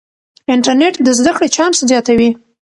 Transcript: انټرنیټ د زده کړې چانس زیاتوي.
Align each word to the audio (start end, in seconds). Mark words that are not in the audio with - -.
انټرنیټ 0.53 0.93
د 1.05 1.07
زده 1.19 1.31
کړې 1.37 1.47
چانس 1.55 1.77
زیاتوي. 1.89 2.29